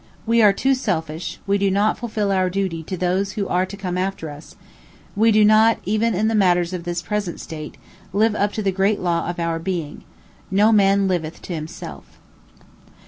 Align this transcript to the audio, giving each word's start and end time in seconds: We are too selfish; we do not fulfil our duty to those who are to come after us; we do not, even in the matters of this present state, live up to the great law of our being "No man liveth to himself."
We 0.25 0.41
are 0.41 0.51
too 0.51 0.73
selfish; 0.73 1.39
we 1.45 1.59
do 1.59 1.69
not 1.69 1.95
fulfil 1.95 2.31
our 2.31 2.49
duty 2.49 2.81
to 2.85 2.97
those 2.97 3.33
who 3.33 3.47
are 3.47 3.67
to 3.67 3.77
come 3.77 3.99
after 3.99 4.31
us; 4.31 4.55
we 5.15 5.31
do 5.31 5.45
not, 5.45 5.77
even 5.85 6.15
in 6.15 6.27
the 6.27 6.33
matters 6.33 6.73
of 6.73 6.85
this 6.85 7.03
present 7.03 7.39
state, 7.39 7.77
live 8.11 8.33
up 8.33 8.51
to 8.53 8.63
the 8.63 8.71
great 8.71 8.99
law 8.99 9.29
of 9.29 9.37
our 9.39 9.59
being 9.59 10.03
"No 10.49 10.71
man 10.71 11.07
liveth 11.07 11.39
to 11.43 11.53
himself." 11.53 12.17